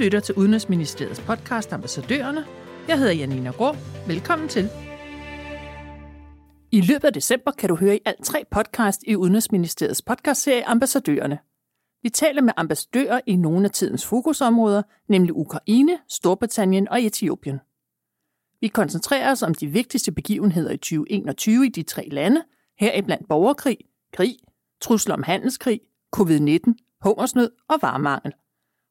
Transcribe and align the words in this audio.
lytter 0.00 0.20
til 0.20 0.34
Udenrigsministeriets 0.34 1.20
podcast 1.20 1.72
Ambassadørerne. 1.72 2.44
Jeg 2.88 2.98
hedder 2.98 3.12
Janina 3.12 3.50
Grå. 3.50 3.74
Velkommen 4.06 4.48
til. 4.48 4.68
I 6.72 6.80
løbet 6.80 7.04
af 7.04 7.12
december 7.12 7.50
kan 7.50 7.68
du 7.68 7.76
høre 7.76 7.96
i 7.96 8.00
alt 8.04 8.24
tre 8.24 8.44
podcast 8.50 9.00
i 9.06 9.16
Udenrigsministeriets 9.16 10.02
podcastserie 10.02 10.66
Ambassadørerne. 10.66 11.38
Vi 12.02 12.08
taler 12.08 12.42
med 12.42 12.52
ambassadører 12.56 13.20
i 13.26 13.36
nogle 13.36 13.64
af 13.64 13.70
tidens 13.70 14.06
fokusområder, 14.06 14.82
nemlig 15.08 15.36
Ukraine, 15.36 15.98
Storbritannien 16.08 16.88
og 16.88 17.02
Etiopien. 17.02 17.58
Vi 18.60 18.68
koncentrerer 18.68 19.30
os 19.30 19.42
om 19.42 19.54
de 19.54 19.66
vigtigste 19.66 20.12
begivenheder 20.12 20.70
i 20.70 20.76
2021 20.76 21.66
i 21.66 21.68
de 21.68 21.82
tre 21.82 22.08
lande, 22.12 22.42
heriblandt 22.78 23.28
borgerkrig, 23.28 23.78
krig, 24.12 24.36
trusler 24.80 25.14
om 25.14 25.22
handelskrig, 25.22 25.80
covid-19, 26.16 26.98
hungersnød 27.00 27.50
og 27.68 27.78
varemangel. 27.82 28.32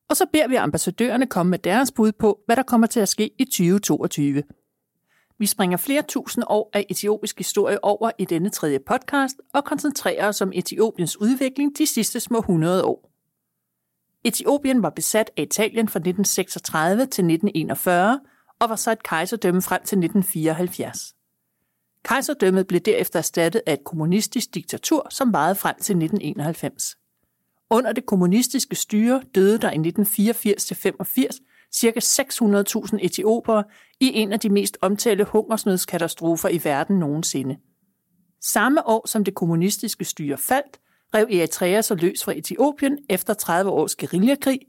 Og 0.10 0.18
så 0.18 0.26
beder 0.34 0.48
vi 0.48 0.56
ambassadørerne 0.56 1.28
komme 1.28 1.50
med 1.50 1.60
deres 1.60 1.92
bud 1.92 2.12
på, 2.12 2.40
hvad 2.46 2.56
der 2.56 2.64
kommer 2.64 2.88
til 2.88 3.00
at 3.00 3.10
ske 3.10 3.32
i 3.40 3.46
2022. 3.46 4.44
Vi 5.40 5.46
springer 5.46 5.78
flere 5.78 6.02
tusind 6.02 6.44
år 6.48 6.70
af 6.74 6.86
etiopisk 6.90 7.38
historie 7.38 7.84
over 7.84 8.12
i 8.18 8.26
denne 8.26 8.50
tredje 8.50 8.80
podcast 8.80 9.36
og 9.54 9.66
koncentrerer 9.66 10.28
os 10.28 10.42
om 10.42 10.52
Etiopiens 10.56 11.18
udvikling 11.22 11.78
de 11.78 11.86
sidste 11.86 12.20
små 12.20 12.40
100 12.40 12.84
år. 12.84 13.12
Etiopien 14.24 14.84
var 14.84 14.90
besat 14.90 15.32
af 15.38 15.42
Italien 15.42 15.88
fra 15.88 16.00
1936 16.00 17.00
til 17.00 17.06
1941 17.06 18.20
og 18.60 18.70
var 18.70 18.76
så 18.76 18.92
et 18.92 19.04
kejserdømme 19.04 19.62
frem 19.62 19.82
til 19.84 19.98
1974. 19.98 21.16
Kejserdømmet 22.04 22.68
blev 22.68 22.80
derefter 22.82 23.20
erstattet 23.20 23.62
af 23.66 23.74
et 23.74 23.84
kommunistisk 23.84 24.54
diktatur, 24.56 25.08
som 25.10 25.34
varede 25.34 25.56
frem 25.56 25.76
til 25.76 25.94
1991. 25.94 26.99
Under 27.70 27.92
det 27.92 28.06
kommunistiske 28.06 28.76
styre 28.76 29.22
døde 29.36 29.58
der 29.58 29.72
i 29.72 29.78
1984-85 29.78 31.46
ca. 31.76 32.00
600.000 32.00 33.06
etiopere 33.06 33.64
i 34.00 34.12
en 34.14 34.34
af 34.34 34.40
de 34.40 34.50
mest 34.50 34.78
omtalte 34.82 35.24
hungersnødskatastrofer 35.24 36.50
i 36.50 36.62
verden 36.64 37.00
nogensinde. 37.00 37.58
Samme 38.42 38.88
år 38.88 39.08
som 39.08 39.24
det 39.24 39.36
kommunistiske 39.36 40.06
styre 40.06 40.38
faldt, 40.38 40.80
rev 41.14 41.28
Eritrea 41.32 41.82
sig 41.82 41.98
løs 41.98 42.24
fra 42.24 42.38
Etiopien 42.38 42.98
efter 43.10 43.34
30 43.34 43.72
års 43.72 43.96
guerillakrig, 43.96 44.60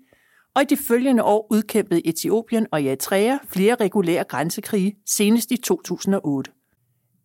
og 0.54 0.62
i 0.62 0.64
de 0.64 0.76
følgende 0.76 1.22
år 1.24 1.46
udkæmpede 1.50 2.06
Etiopien 2.06 2.66
og 2.72 2.84
Eritrea 2.84 3.38
flere 3.48 3.74
regulære 3.74 4.24
grænsekrige, 4.24 4.96
senest 5.06 5.50
i 5.50 5.56
2008. 5.56 6.50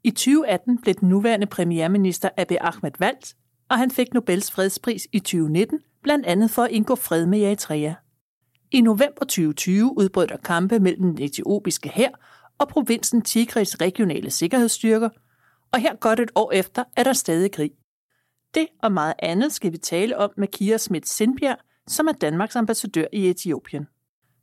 I 0.04 0.12
2018 0.12 0.82
blev 0.82 0.94
den 0.94 1.10
nuværende 1.10 1.48
premierminister 1.48 2.30
Abiy 2.38 2.56
Ahmed 2.62 2.92
valgt, 3.00 3.36
og 3.70 3.78
han 3.78 3.92
fik 3.92 4.14
Nobels 4.14 4.52
fredspris 4.52 5.08
i 5.12 5.20
2019, 5.20 5.80
blandt 6.04 6.26
andet 6.26 6.52
for 6.52 6.64
at 6.64 6.72
indgå 6.72 6.96
fred 6.96 7.26
med 7.26 7.42
Eritrea. 7.42 7.94
I 8.72 8.82
november 8.82 9.20
2020 9.20 9.98
udbrød 9.98 10.28
der 10.28 10.38
kampe 10.38 10.80
mellem 10.80 11.14
den 11.14 11.24
etiopiske 11.24 11.90
hær 11.90 12.10
og 12.58 12.68
provinsen 12.68 13.22
Tigris 13.22 13.82
regionale 13.82 14.32
sikkerhedsstyrker, 14.32 15.10
og 15.72 15.80
her 15.80 15.96
godt 15.96 16.20
et 16.20 16.32
år 16.36 16.52
efter 16.52 16.84
er 16.98 17.04
der 17.04 17.14
stadig 17.14 17.52
krig. 17.52 17.72
Det 18.54 18.68
og 18.84 18.92
meget 18.92 19.14
andet 19.20 19.54
skal 19.54 19.72
vi 19.72 19.78
tale 19.78 20.18
om 20.18 20.32
med 20.38 20.48
Kira 20.48 20.78
Schmidt 20.78 21.08
Sindbjerg, 21.08 21.58
som 21.88 22.08
er 22.08 22.12
Danmarks 22.12 22.56
ambassadør 22.56 23.06
i 23.14 23.30
Etiopien. 23.30 23.88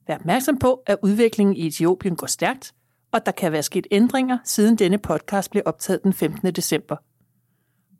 Vær 0.06 0.14
opmærksom 0.14 0.58
på, 0.58 0.82
at 0.86 0.98
udviklingen 1.02 1.56
i 1.56 1.66
Etiopien 1.66 2.16
går 2.16 2.26
stærkt, 2.26 2.74
og 3.12 3.26
der 3.26 3.32
kan 3.32 3.52
være 3.52 3.62
sket 3.62 3.86
ændringer, 3.90 4.38
siden 4.44 4.76
denne 4.76 4.98
podcast 4.98 5.50
blev 5.50 5.62
optaget 5.66 6.02
den 6.02 6.12
15. 6.12 6.52
december. 6.52 6.96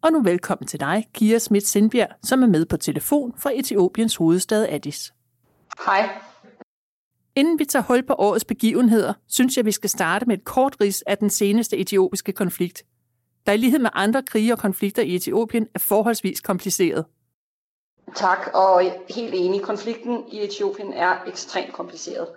Og 0.05 0.13
nu 0.13 0.23
velkommen 0.23 0.67
til 0.67 0.81
dig, 0.81 1.09
Kira 1.15 1.39
Schmidt 1.39 1.67
Sindbjerg, 1.67 2.09
som 2.23 2.43
er 2.43 2.47
med 2.47 2.67
på 2.67 2.77
telefon 2.77 3.35
fra 3.39 3.51
Etiopiens 3.55 4.17
hovedstad 4.17 4.67
Addis. 4.69 5.13
Hej. 5.87 6.09
Inden 7.35 7.59
vi 7.59 7.65
tager 7.65 7.83
hul 7.83 8.03
på 8.03 8.15
årets 8.19 8.45
begivenheder, 8.45 9.13
synes 9.29 9.57
jeg, 9.57 9.65
vi 9.65 9.73
skal 9.73 9.91
starte 9.91 10.27
med 10.27 10.39
et 10.39 10.45
kort 10.45 10.77
ris 10.81 11.03
af 11.03 11.19
den 11.19 11.31
seneste 11.31 11.77
etiopiske 11.77 12.33
konflikt, 12.33 12.83
der 13.47 13.53
i 13.53 13.57
lighed 13.57 13.79
med 13.79 13.91
andre 13.95 14.23
krige 14.23 14.53
og 14.53 14.59
konflikter 14.59 15.03
i 15.03 15.15
Etiopien 15.15 15.67
er 15.75 15.79
forholdsvis 15.79 16.41
kompliceret. 16.41 17.05
Tak, 18.15 18.51
og 18.55 18.83
helt 19.15 19.35
enig. 19.35 19.63
Konflikten 19.63 20.25
i 20.33 20.41
Etiopien 20.45 20.93
er 20.93 21.17
ekstremt 21.27 21.73
kompliceret. 21.73 22.29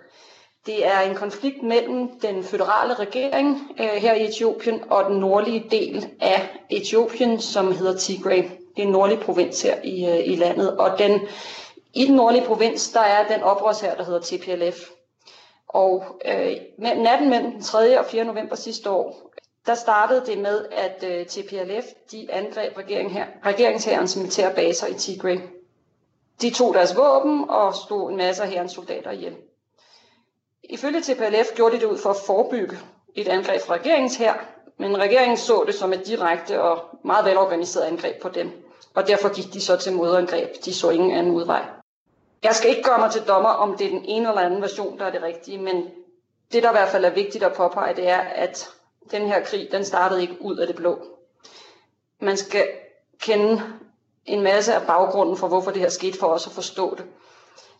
Det 0.66 0.86
er 0.86 1.00
en 1.00 1.14
konflikt 1.14 1.62
mellem 1.62 2.20
den 2.20 2.44
føderale 2.44 2.94
regering 2.94 3.60
øh, 3.80 3.86
her 3.86 4.14
i 4.14 4.24
Etiopien 4.28 4.82
og 4.90 5.04
den 5.10 5.16
nordlige 5.20 5.66
del 5.70 6.08
af 6.20 6.48
Etiopien, 6.70 7.40
som 7.40 7.72
hedder 7.72 7.96
Tigray. 7.98 8.42
Det 8.76 8.82
er 8.82 8.86
en 8.86 8.92
nordlig 8.92 9.20
provins 9.20 9.62
her 9.62 9.76
i, 9.84 10.06
øh, 10.06 10.26
i 10.32 10.36
landet. 10.36 10.76
Og 10.78 10.98
den, 10.98 11.20
i 11.94 12.06
den 12.06 12.14
nordlige 12.14 12.44
provins, 12.44 12.90
der 12.92 13.00
er 13.00 13.28
den 13.28 13.42
oprørs 13.42 13.80
her, 13.80 13.94
der 13.96 14.04
hedder 14.04 14.20
TPLF. 14.20 14.76
Og 15.68 16.04
øh, 16.24 16.52
natten 16.78 17.30
mellem 17.30 17.52
den 17.52 17.62
3. 17.62 17.98
og 18.00 18.06
4. 18.06 18.24
november 18.24 18.56
sidste 18.56 18.90
år, 18.90 19.30
der 19.66 19.74
startede 19.74 20.22
det 20.26 20.38
med, 20.38 20.64
at 20.72 21.04
øh, 21.10 21.26
TPLF 21.26 21.84
de 22.12 22.26
angreb 22.32 22.76
regering 22.78 23.12
her, 23.12 23.26
regeringshærens 23.44 24.16
militære 24.16 24.54
baser 24.54 24.86
i 24.86 24.94
Tigray. 24.94 25.38
De 26.42 26.50
tog 26.50 26.74
deres 26.74 26.96
våben 26.96 27.50
og 27.50 27.74
stod 27.74 28.10
en 28.10 28.16
masse 28.16 28.42
af 28.42 28.48
herrens 28.48 28.72
soldater 28.72 29.10
ihjel. 29.10 29.36
Ifølge 30.70 31.00
TPLF 31.00 31.54
gjorde 31.54 31.74
de 31.76 31.80
det 31.80 31.86
ud 31.86 31.98
for 31.98 32.10
at 32.10 32.16
forebygge 32.26 32.78
et 33.14 33.28
angreb 33.28 33.60
fra 33.60 33.74
regeringens 33.74 34.16
her, 34.16 34.34
men 34.78 34.98
regeringen 34.98 35.36
så 35.36 35.64
det 35.66 35.74
som 35.74 35.92
et 35.92 36.06
direkte 36.06 36.62
og 36.62 36.84
meget 37.04 37.24
velorganiseret 37.24 37.84
angreb 37.84 38.22
på 38.22 38.28
dem, 38.28 38.50
og 38.94 39.08
derfor 39.08 39.34
gik 39.34 39.52
de 39.52 39.60
så 39.60 39.76
til 39.76 39.92
modangreb. 39.92 40.50
De 40.64 40.74
så 40.74 40.90
ingen 40.90 41.10
anden 41.10 41.32
udvej. 41.34 41.62
Jeg 42.42 42.54
skal 42.54 42.70
ikke 42.70 42.82
gøre 42.82 42.98
mig 42.98 43.10
til 43.10 43.22
dommer, 43.22 43.48
om 43.48 43.76
det 43.76 43.86
er 43.86 43.90
den 43.90 44.04
ene 44.04 44.28
eller 44.28 44.40
anden 44.40 44.62
version, 44.62 44.98
der 44.98 45.04
er 45.04 45.10
det 45.10 45.22
rigtige, 45.22 45.58
men 45.58 45.90
det, 46.52 46.62
der 46.62 46.68
i 46.68 46.72
hvert 46.72 46.88
fald 46.88 47.04
er 47.04 47.10
vigtigt 47.10 47.44
at 47.44 47.52
påpege, 47.52 47.96
det 47.96 48.08
er, 48.08 48.18
at 48.18 48.68
den 49.10 49.26
her 49.26 49.44
krig, 49.44 49.68
den 49.72 49.84
startede 49.84 50.22
ikke 50.22 50.36
ud 50.40 50.56
af 50.56 50.66
det 50.66 50.76
blå. 50.76 50.98
Man 52.20 52.36
skal 52.36 52.68
kende 53.20 53.62
en 54.24 54.42
masse 54.42 54.74
af 54.74 54.86
baggrunden 54.86 55.36
for, 55.36 55.48
hvorfor 55.48 55.70
det 55.70 55.80
her 55.80 55.88
skete 55.88 56.18
for 56.18 56.26
os 56.26 56.46
at 56.46 56.52
forstå 56.52 56.94
det. 56.94 57.04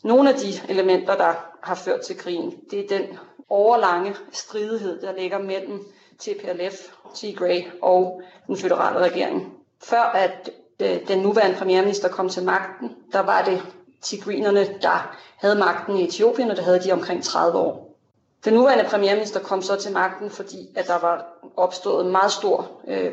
Nogle 0.04 0.30
af 0.30 0.36
de 0.38 0.52
elementer, 0.68 1.16
der 1.16 1.34
har 1.66 1.74
ført 1.74 2.00
til 2.00 2.16
krigen, 2.18 2.54
det 2.70 2.80
er 2.80 2.98
den 2.98 3.18
overlange 3.48 4.14
stridighed, 4.32 5.00
der 5.00 5.12
ligger 5.12 5.38
mellem 5.38 5.84
TPLF, 6.18 6.74
Tigray 7.14 7.62
og 7.82 8.22
den 8.46 8.56
føderale 8.56 8.98
regering. 8.98 9.52
Før 9.82 10.00
at 10.02 10.50
øh, 10.80 11.08
den 11.08 11.18
nuværende 11.18 11.56
premierminister 11.58 12.08
kom 12.08 12.28
til 12.28 12.44
magten, 12.44 12.90
der 13.12 13.20
var 13.20 13.42
det 13.44 13.62
tigrinerne, 14.02 14.68
der 14.82 15.16
havde 15.36 15.54
magten 15.58 15.96
i 15.96 16.04
Etiopien, 16.04 16.50
og 16.50 16.56
det 16.56 16.64
havde 16.64 16.80
de 16.82 16.92
omkring 16.92 17.24
30 17.24 17.58
år. 17.58 17.96
Den 18.44 18.54
nuværende 18.54 18.84
premierminister 18.84 19.40
kom 19.40 19.62
så 19.62 19.76
til 19.76 19.92
magten, 19.92 20.30
fordi 20.30 20.68
at 20.76 20.86
der 20.86 20.98
var 20.98 21.24
opstået 21.56 22.04
en 22.04 22.12
meget 22.12 22.32
stor 22.32 22.70
øh, 22.88 23.12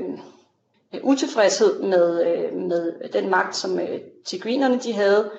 utilfredshed 1.04 1.82
med, 1.82 2.26
øh, 2.28 2.54
med 2.58 2.94
den 3.14 3.30
magt, 3.30 3.56
som 3.56 3.80
øh, 3.80 4.00
tigrinerne 4.26 4.80
de 4.80 4.94
havde, 4.94 5.32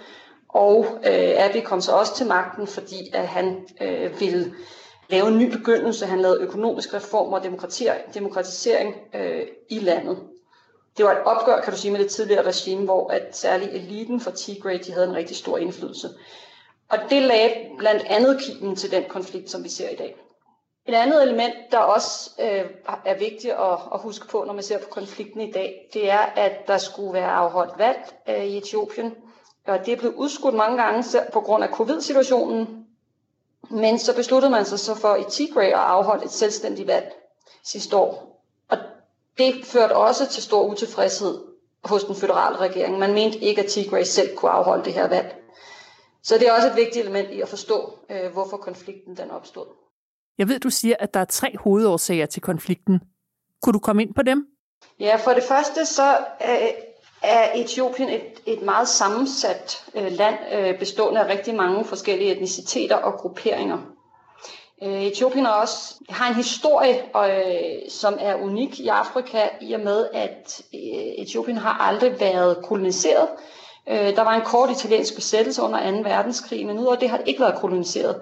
og 0.55 0.87
øh, 1.07 1.45
Abiy 1.45 1.61
kom 1.65 1.81
så 1.81 1.93
også 1.93 2.17
til 2.17 2.27
magten, 2.27 2.67
fordi 2.67 3.11
at 3.13 3.29
han 3.29 3.69
øh, 3.81 4.21
ville 4.21 4.55
lave 5.09 5.29
en 5.29 5.39
ny 5.39 5.51
begyndelse. 5.51 6.07
Han 6.07 6.21
lavede 6.21 6.41
økonomisk 6.41 6.95
reform 6.95 7.33
og 7.33 7.43
demokratisering 8.15 8.95
øh, 9.15 9.43
i 9.71 9.79
landet. 9.79 10.19
Det 10.97 11.05
var 11.05 11.13
et 11.13 11.25
opgør, 11.25 11.61
kan 11.61 11.73
du 11.73 11.79
sige, 11.79 11.93
med 11.93 12.01
det 12.01 12.11
tidligere 12.11 12.47
regime, 12.47 12.85
hvor 12.85 13.11
at 13.11 13.37
særlig 13.37 13.69
eliten 13.69 14.21
fra 14.21 14.31
Tigray, 14.31 14.79
de 14.87 14.93
havde 14.93 15.07
en 15.07 15.17
rigtig 15.17 15.37
stor 15.37 15.59
indflydelse. 15.59 16.09
Og 16.89 16.99
det 17.11 17.23
lagde 17.23 17.55
blandt 17.79 18.03
andet 18.07 18.41
kimen 18.41 18.77
til 18.77 18.91
den 18.91 19.05
konflikt, 19.09 19.51
som 19.51 19.65
vi 19.65 19.69
ser 19.69 19.89
i 19.89 19.97
dag. 19.97 20.17
Et 20.89 20.95
andet 20.95 21.23
element, 21.23 21.55
der 21.71 21.79
også 21.79 22.31
øh, 22.41 22.65
er 23.05 23.19
vigtigt 23.19 23.53
at, 23.53 23.79
at 23.95 24.01
huske 24.01 24.29
på, 24.29 24.45
når 24.47 24.53
man 24.53 24.63
ser 24.63 24.79
på 24.79 24.89
konflikten 24.91 25.41
i 25.41 25.53
dag, 25.53 25.89
det 25.95 26.11
er, 26.11 26.19
at 26.19 26.67
der 26.67 26.79
skulle 26.79 27.13
være 27.13 27.31
afholdt 27.31 27.79
valg 27.79 28.15
øh, 28.29 28.45
i 28.45 28.59
Etiopien 28.59 29.15
og 29.67 29.87
det 29.87 29.93
er 29.93 29.97
blevet 29.97 30.15
udskudt 30.15 30.55
mange 30.55 30.83
gange 30.83 31.05
på 31.33 31.41
grund 31.41 31.65
af 31.65 31.71
covid-situationen. 31.71 32.87
Men 33.71 33.99
så 33.99 34.17
besluttede 34.17 34.51
man 34.51 34.65
sig 34.65 34.79
så 34.79 34.95
for 34.95 35.17
i 35.17 35.25
Tigray 35.31 35.67
at 35.67 35.73
afholde 35.73 36.25
et 36.25 36.31
selvstændigt 36.31 36.89
valg 36.89 37.13
sidste 37.65 37.97
år. 37.97 38.45
Og 38.69 38.79
det 39.39 39.65
førte 39.65 39.97
også 39.97 40.27
til 40.27 40.43
stor 40.43 40.65
utilfredshed 40.65 41.43
hos 41.85 42.05
den 42.05 42.15
føderale 42.15 42.57
regering. 42.57 42.99
Man 42.99 43.15
mente 43.15 43.39
ikke, 43.39 43.63
at 43.63 43.71
Tigray 43.71 44.03
selv 44.03 44.37
kunne 44.37 44.51
afholde 44.51 44.85
det 44.85 44.93
her 44.93 45.09
valg. 45.09 45.35
Så 46.23 46.39
det 46.39 46.49
er 46.49 46.53
også 46.53 46.69
et 46.69 46.77
vigtigt 46.77 47.03
element 47.03 47.31
i 47.31 47.41
at 47.41 47.49
forstå, 47.49 47.99
øh, 48.11 48.33
hvorfor 48.33 48.57
konflikten 48.57 49.17
den 49.17 49.31
opstod. 49.31 49.67
Jeg 50.39 50.49
ved, 50.49 50.61
du 50.61 50.71
siger, 50.71 50.97
at 50.99 51.15
der 51.15 51.21
er 51.21 51.25
tre 51.25 51.57
hovedårsager 51.59 52.27
til 52.27 52.43
konflikten. 52.43 53.01
Kunne 53.63 53.73
du 53.73 53.79
komme 53.79 54.03
ind 54.03 54.15
på 54.15 54.23
dem? 54.23 54.47
Ja, 55.01 55.17
for 55.17 55.31
det 55.31 55.43
første 55.43 55.87
så 55.87 56.19
øh, 56.49 56.69
er 57.25 57.49
Etiopien 57.55 58.09
et, 58.09 58.23
et 58.47 58.63
meget 58.63 58.89
sammensat 58.89 59.85
øh, 59.95 60.13
land, 60.13 60.35
øh, 60.53 60.79
bestående 60.79 61.21
af 61.21 61.33
rigtig 61.33 61.55
mange 61.55 61.85
forskellige 61.85 62.33
etniciteter 62.33 62.97
og 62.97 63.13
grupperinger. 63.13 63.79
Øh, 64.83 65.03
Etiopien 65.03 65.47
er 65.47 65.51
også, 65.51 65.95
har 66.09 66.29
en 66.29 66.35
historie, 66.35 67.03
øh, 67.17 67.91
som 67.91 68.17
er 68.21 68.35
unik 68.35 68.81
i 68.81 68.89
Afrika, 68.89 69.49
i 69.61 69.73
og 69.73 69.81
med, 69.81 70.09
at 70.13 70.63
øh, 70.75 71.25
Etiopien 71.25 71.57
har 71.59 71.79
aldrig 71.79 72.21
været 72.21 72.57
koloniseret, 72.65 73.29
Øh, 73.89 74.17
der 74.17 74.23
var 74.23 74.35
en 74.35 74.45
kort 74.45 74.71
italiensk 74.71 75.15
besættelse 75.15 75.63
under 75.63 75.91
2. 75.91 75.97
verdenskrig, 76.09 76.67
men 76.67 76.79
udover 76.79 76.97
det 76.97 77.09
har 77.11 77.17
det 77.17 77.29
ikke 77.29 77.41
været 77.41 77.61
koloniseret. 77.61 78.21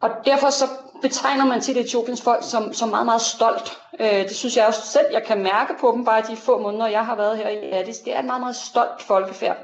Og 0.00 0.10
derfor 0.24 0.50
så 0.50 0.64
betegner 1.08 1.44
man 1.44 1.60
til 1.60 1.78
Etiopiens 1.78 2.22
folk 2.22 2.42
som, 2.44 2.72
som 2.72 2.88
meget, 2.88 3.04
meget 3.06 3.20
stolt. 3.20 3.78
Øh, 4.00 4.28
det 4.28 4.36
synes 4.36 4.56
jeg 4.56 4.66
også 4.66 4.82
selv, 4.82 5.06
jeg 5.12 5.22
kan 5.26 5.42
mærke 5.42 5.74
på 5.80 5.92
dem, 5.96 6.04
bare 6.04 6.22
de 6.30 6.36
få 6.36 6.58
måneder, 6.62 6.86
jeg 6.86 7.06
har 7.06 7.16
været 7.16 7.38
her 7.38 7.48
i 7.48 7.70
Addis. 7.72 7.98
Det 7.98 8.14
er 8.14 8.18
et 8.18 8.24
meget, 8.24 8.40
meget 8.40 8.56
stolt 8.56 9.02
folkefærd. 9.02 9.56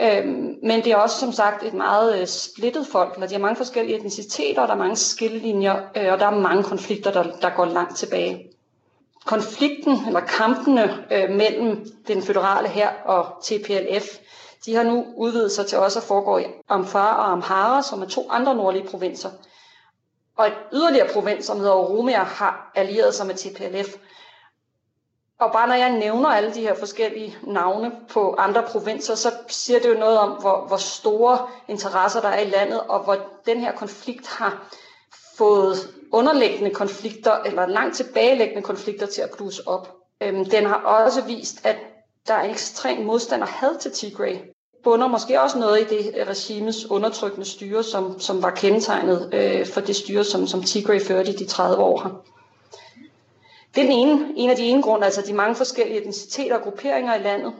Øh, 0.00 0.26
men 0.62 0.84
det 0.84 0.86
er 0.86 0.96
også 0.96 1.18
som 1.18 1.32
sagt 1.32 1.62
et 1.62 1.74
meget 1.74 2.20
øh, 2.20 2.26
splittet 2.26 2.86
folk, 2.86 3.14
eller 3.14 3.26
de 3.26 3.34
har 3.34 3.40
mange 3.40 3.56
forskellige 3.56 3.96
etniciteter, 3.96 4.62
og 4.62 4.68
der 4.68 4.74
er 4.74 4.78
mange 4.78 4.96
skillelinjer, 4.96 5.76
øh, 5.96 6.12
og 6.12 6.18
der 6.18 6.26
er 6.26 6.38
mange 6.40 6.62
konflikter, 6.62 7.12
der, 7.12 7.22
der 7.42 7.50
går 7.56 7.64
langt 7.64 7.96
tilbage. 7.96 8.44
Konflikten, 9.24 9.98
eller 10.06 10.20
kampene 10.20 11.04
øh, 11.12 11.30
mellem 11.30 11.86
den 12.08 12.22
føderale 12.22 12.68
her 12.68 12.88
og 13.04 13.26
TPLF, 13.42 14.04
de 14.66 14.74
har 14.74 14.82
nu 14.82 15.04
udvidet 15.16 15.52
sig 15.52 15.66
til 15.66 15.78
også 15.78 15.98
at 15.98 16.04
foregå 16.04 16.38
i 16.38 16.44
Amfara 16.68 17.16
og 17.16 17.32
Amhara, 17.32 17.82
som 17.82 18.02
er 18.02 18.06
to 18.06 18.26
andre 18.30 18.54
nordlige 18.54 18.86
provinser. 18.88 19.30
Og 20.38 20.46
et 20.46 20.54
yderligere 20.72 21.08
provins, 21.12 21.46
som 21.46 21.58
hedder 21.58 21.72
Oromia, 21.72 22.22
har 22.22 22.72
allieret 22.74 23.14
sig 23.14 23.26
med 23.26 23.34
TPLF. 23.34 23.96
Og 25.38 25.52
bare 25.52 25.68
når 25.68 25.74
jeg 25.74 25.92
nævner 25.92 26.28
alle 26.28 26.54
de 26.54 26.60
her 26.60 26.74
forskellige 26.74 27.36
navne 27.42 27.92
på 28.08 28.34
andre 28.38 28.62
provinser, 28.62 29.14
så 29.14 29.32
siger 29.48 29.80
det 29.80 29.88
jo 29.88 29.98
noget 29.98 30.18
om, 30.18 30.30
hvor, 30.30 30.66
hvor 30.66 30.76
store 30.76 31.48
interesser 31.68 32.20
der 32.20 32.28
er 32.28 32.40
i 32.40 32.50
landet, 32.50 32.80
og 32.80 33.04
hvor 33.04 33.16
den 33.46 33.60
her 33.60 33.72
konflikt 33.72 34.26
har 34.26 34.68
fået 35.38 35.76
underliggende 36.12 36.74
konflikter, 36.74 37.42
eller 37.42 37.66
langt 37.66 37.96
tilbagelæggende 37.96 38.62
konflikter 38.62 39.06
til 39.06 39.22
at 39.22 39.30
bluse 39.36 39.68
op. 39.68 39.96
Øhm, 40.20 40.44
den 40.44 40.66
har 40.66 40.76
også 40.76 41.24
vist, 41.24 41.66
at 41.66 41.76
der 42.28 42.34
er 42.34 42.42
en 42.42 42.50
ekstrem 42.50 42.98
modstand 42.98 43.42
og 43.42 43.48
had 43.48 43.78
til 43.78 43.92
Tigray. 43.92 44.36
Bunder 44.84 45.06
måske 45.06 45.40
også 45.40 45.58
noget 45.58 45.80
i 45.80 45.84
det 45.96 46.14
øh, 46.16 46.26
regimes 46.28 46.90
undertrykkende 46.90 47.46
styre, 47.46 47.82
som, 47.82 48.20
som 48.20 48.42
var 48.42 48.50
kendetegnet 48.50 49.30
øh, 49.34 49.66
for 49.66 49.80
det 49.80 49.96
styre, 49.96 50.24
som, 50.24 50.46
som 50.46 50.62
Tigray 50.62 51.00
førte 51.00 51.30
i 51.30 51.36
de 51.36 51.46
30 51.46 51.82
år 51.82 52.00
her. 52.02 52.10
Det 53.74 53.80
er 53.82 53.88
den 53.88 53.92
ene, 53.98 54.32
en 54.36 54.50
af 54.50 54.56
de 54.56 54.62
ene 54.62 54.82
grunde, 54.82 55.04
altså 55.04 55.22
de 55.22 55.32
mange 55.32 55.54
forskellige 55.54 56.00
etniciteter 56.00 56.56
og 56.56 56.62
grupperinger 56.62 57.14
i 57.14 57.22
landet. 57.22 57.52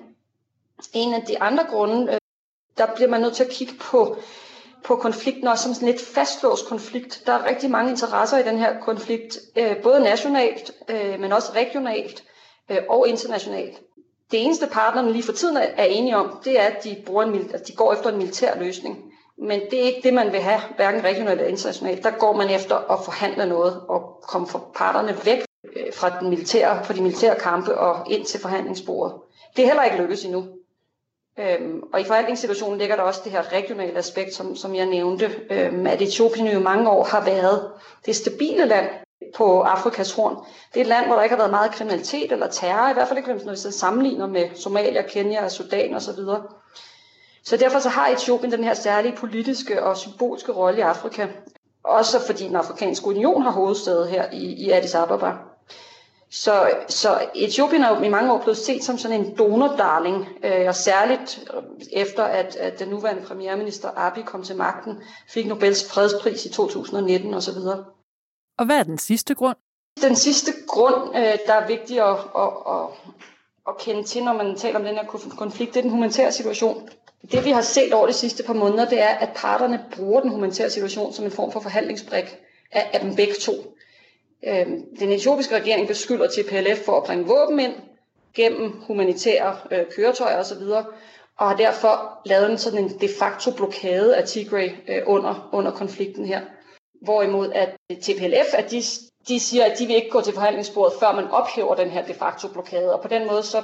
En 0.93 1.15
af 1.15 1.23
de 1.29 1.43
andre 1.43 1.65
grunde, 1.70 2.12
øh, 2.12 2.19
der 2.79 2.87
bliver 2.94 3.11
man 3.11 3.21
nødt 3.21 3.37
til 3.37 3.44
at 3.44 3.50
kigge 3.50 3.75
på, 3.81 4.17
på 4.85 4.97
konflikten 4.97 5.49
også 5.49 5.64
som 5.64 5.75
sådan 5.75 5.88
lidt 5.88 6.00
fastlåst 6.00 6.67
konflikt. 6.69 7.23
Der 7.26 7.32
er 7.32 7.44
rigtig 7.50 7.71
mange 7.71 7.91
interesser 7.91 8.38
i 8.38 8.43
den 8.43 8.59
her 8.59 8.81
konflikt, 8.81 9.38
øh, 9.56 9.76
både 9.82 10.00
nationalt, 10.00 10.71
øh, 10.88 11.21
men 11.21 11.32
også 11.32 11.53
regionalt 11.55 12.25
øh, 12.69 12.79
og 12.88 13.09
internationalt. 13.09 13.81
Det 14.31 14.45
eneste 14.45 14.67
parterne 14.67 15.13
lige 15.13 15.23
for 15.23 15.33
tiden 15.33 15.57
er 15.57 15.85
enige 15.85 16.17
om, 16.17 16.39
det 16.45 16.61
er, 16.61 16.65
at 16.65 16.85
de, 16.85 16.97
bruger 17.07 17.23
en, 17.23 17.51
at 17.55 17.67
de 17.69 17.73
går 17.73 17.93
efter 17.93 18.11
en 18.11 18.17
militær 18.19 18.59
løsning. 18.59 19.13
Men 19.39 19.61
det 19.71 19.81
er 19.81 19.85
ikke 19.85 20.01
det, 20.03 20.15
man 20.15 20.33
vil 20.33 20.41
have, 20.41 20.61
hverken 20.77 21.05
regionalt 21.05 21.41
eller 21.41 21.51
internationalt. 21.51 22.05
Der 22.05 22.11
går 22.11 22.33
man 22.33 22.51
efter 22.51 22.77
at 22.77 23.05
forhandle 23.05 23.47
noget 23.49 23.81
og 23.89 24.01
komme 24.29 24.47
for 24.47 24.71
parterne 24.77 25.17
væk 25.25 25.39
øh, 25.77 25.93
fra, 25.93 26.21
den 26.21 26.31
militære, 26.31 26.85
fra 26.85 26.95
de 26.95 27.03
militære 27.03 27.39
kampe 27.39 27.79
og 27.79 28.11
ind 28.11 28.25
til 28.25 28.41
forhandlingsbordet. 28.41 29.15
Det 29.57 29.63
er 29.63 29.67
heller 29.67 29.85
ikke 29.85 29.97
lykkedes 29.97 30.25
endnu. 30.25 30.47
Øhm, 31.39 31.83
og 31.93 32.01
i 32.01 32.05
forhandlingssituationen 32.05 32.79
ligger 32.79 32.97
der 32.97 33.03
også 33.03 33.21
det 33.25 33.33
her 33.33 33.53
regionale 33.53 33.99
aspekt, 33.99 34.35
som, 34.35 34.57
som 34.57 34.75
jeg 34.75 34.87
nævnte, 34.87 35.31
øhm, 35.51 35.87
at 35.87 36.03
Etiopien 36.03 36.47
jo 36.47 36.59
i 36.61 36.63
mange 36.63 36.91
år 36.91 37.05
har 37.05 37.25
været 37.25 37.71
det 38.07 38.17
stabile 38.17 38.65
land 38.65 38.89
på 39.37 39.61
Afrikas 39.61 40.13
horn. 40.13 40.37
Det 40.75 40.81
er 40.81 40.85
et 40.85 40.87
land, 40.87 41.07
hvor 41.07 41.15
der 41.15 41.23
ikke 41.23 41.33
har 41.33 41.43
været 41.43 41.51
meget 41.51 41.71
kriminalitet 41.71 42.33
eller 42.33 42.47
terror, 42.47 42.91
i 42.91 42.93
hvert 42.93 43.09
fald 43.09 43.19
ikke, 43.19 43.45
når 43.45 43.51
vi 43.51 43.73
sammenligner 43.73 44.27
med 44.27 44.49
Somalia, 44.55 45.03
Kenya, 45.03 45.49
Sudan 45.49 45.95
osv. 45.95 46.15
Så, 46.15 46.41
så 47.45 47.57
derfor 47.57 47.79
så 47.79 47.89
har 47.89 48.09
Etiopien 48.09 48.53
den 48.53 48.65
her 48.65 48.75
særlige 48.75 49.17
politiske 49.17 49.83
og 49.83 49.97
symbolske 49.97 50.53
rolle 50.53 50.79
i 50.79 50.83
Afrika. 50.83 51.27
Også 51.85 52.27
fordi 52.27 52.45
den 52.45 52.57
afrikanske 52.57 53.07
union 53.07 53.43
har 53.43 53.51
hovedsæde 53.51 54.07
her 54.07 54.31
i, 54.33 54.45
i 54.45 54.71
Addis 54.71 54.95
Ababa. 54.95 55.33
Så, 56.31 56.71
så 56.89 57.19
Etiopien 57.35 57.83
er 57.83 57.97
jo 57.97 58.03
i 58.03 58.09
mange 58.09 58.33
år 58.33 58.39
blevet 58.39 58.57
set 58.57 58.85
som 58.85 58.99
sådan 58.99 59.21
en 59.21 59.37
donordarling, 59.39 60.29
øh, 60.45 60.65
og 60.69 60.75
særligt 60.75 61.49
øh, 61.55 61.63
efter 61.93 62.25
at, 62.25 62.57
at 62.57 62.79
den 62.79 62.89
nuværende 62.89 63.23
premierminister 63.23 63.89
Abiy 63.97 64.23
kom 64.23 64.43
til 64.43 64.57
magten, 64.57 65.03
fik 65.29 65.47
Nobels 65.47 65.91
fredspris 65.91 66.45
i 66.45 66.49
2019 66.49 67.35
osv. 67.35 67.59
Og 68.59 68.67
hvad 68.67 68.77
er 68.77 68.83
den 68.83 68.99
sidste 68.99 69.35
grund? 69.35 69.57
Den 70.03 70.17
sidste 70.17 70.53
grund, 70.67 71.17
øh, 71.17 71.39
der 71.47 71.55
er 71.55 71.67
vigtig 71.67 72.01
at, 72.01 72.17
at, 72.37 72.53
at, 72.71 72.87
at 73.69 73.79
kende 73.79 74.03
til, 74.03 74.25
når 74.25 74.33
man 74.33 74.57
taler 74.57 74.79
om 74.79 74.85
den 74.85 74.95
her 74.95 75.05
konflikt, 75.39 75.75
det 75.75 75.79
er 75.79 75.83
den 75.83 75.91
humanitære 75.91 76.33
situation. 76.33 76.89
Det 77.33 77.45
vi 77.45 77.51
har 77.51 77.63
set 77.63 77.93
over 77.93 78.07
de 78.07 78.13
sidste 78.13 78.43
par 78.43 78.53
måneder, 78.53 78.89
det 78.89 79.01
er, 79.01 79.09
at 79.09 79.29
parterne 79.37 79.85
bruger 79.97 80.21
den 80.21 80.31
humanitære 80.31 80.71
situation 80.71 81.13
som 81.13 81.25
en 81.25 81.31
form 81.31 81.53
for 81.53 81.61
forhandlingsbrik 81.61 82.39
af, 82.73 82.91
af 82.93 83.01
dem 83.01 83.17
begge 83.17 83.35
to. 83.35 83.53
Øhm, 84.47 84.83
den 84.99 85.11
etiopiske 85.11 85.57
regering 85.57 85.89
beskylder 85.89 86.27
TPLF 86.27 86.85
for 86.85 86.97
at 86.97 87.05
bringe 87.05 87.27
våben 87.27 87.61
ind 87.61 87.75
gennem 88.35 88.73
humanitære 88.87 89.57
øh, 89.71 89.87
køretøjer 89.97 90.39
osv., 90.39 90.63
og 91.37 91.49
har 91.49 91.57
derfor 91.57 92.21
lavet 92.27 92.51
en 92.51 92.59
sådan 92.59 92.85
en 92.85 93.01
de 93.01 93.09
facto 93.19 93.53
blokade 93.53 94.17
af 94.17 94.29
Tigray 94.29 94.71
øh, 94.89 95.03
under, 95.07 95.49
under 95.53 95.71
konflikten 95.71 96.25
her. 96.25 96.41
Hvorimod 97.03 97.53
at 97.53 97.77
TPLF, 98.03 98.55
at 98.55 98.71
de, 98.71 98.83
de 99.29 99.41
siger, 99.41 99.65
at 99.65 99.79
de 99.79 99.87
vil 99.87 99.97
ikke 99.97 100.11
gå 100.11 100.21
til 100.21 100.35
forhandlingsbordet, 100.35 100.99
før 101.00 101.12
man 101.12 101.25
ophæver 101.31 101.75
den 101.75 101.91
her 101.91 102.06
de 102.06 102.15
facto 102.15 102.49
blokade, 102.49 102.95
og 102.95 103.03
på 103.03 103.09
den 103.09 103.27
måde 103.27 103.43
så 103.43 103.62